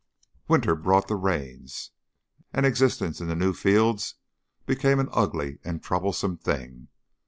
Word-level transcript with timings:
Winter 0.47 0.73
brought 0.75 1.07
the 1.07 1.15
rains, 1.15 1.91
and 2.53 2.65
existence 2.65 3.21
in 3.21 3.27
the 3.27 3.35
new 3.35 3.53
fields 3.53 4.15
became 4.65 4.99
an 4.99 5.09
ugly 5.11 5.59
and 5.63 5.77
a 5.77 5.79
troublesome 5.79 6.37
thing. 6.37 6.87